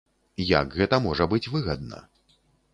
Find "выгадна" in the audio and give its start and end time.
1.55-2.03